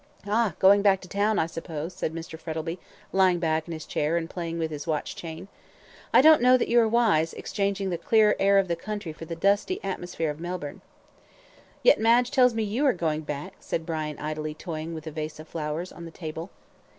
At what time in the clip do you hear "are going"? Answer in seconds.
12.87-13.21